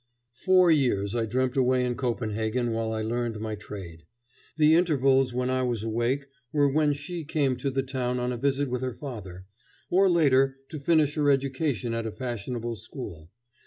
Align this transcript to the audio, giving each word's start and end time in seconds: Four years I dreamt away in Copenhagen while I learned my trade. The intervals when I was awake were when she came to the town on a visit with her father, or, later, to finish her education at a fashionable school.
Four 0.33 0.71
years 0.71 1.13
I 1.13 1.27
dreamt 1.27 1.55
away 1.55 1.85
in 1.85 1.93
Copenhagen 1.93 2.71
while 2.73 2.91
I 2.91 3.03
learned 3.03 3.39
my 3.39 3.53
trade. 3.53 4.01
The 4.57 4.73
intervals 4.73 5.31
when 5.31 5.51
I 5.51 5.61
was 5.61 5.83
awake 5.83 6.25
were 6.51 6.67
when 6.67 6.93
she 6.93 7.23
came 7.23 7.55
to 7.57 7.69
the 7.69 7.83
town 7.83 8.17
on 8.19 8.31
a 8.31 8.37
visit 8.37 8.67
with 8.67 8.81
her 8.81 8.95
father, 8.95 9.45
or, 9.91 10.09
later, 10.09 10.57
to 10.69 10.79
finish 10.79 11.13
her 11.13 11.29
education 11.29 11.93
at 11.93 12.07
a 12.07 12.11
fashionable 12.11 12.77
school. 12.77 13.29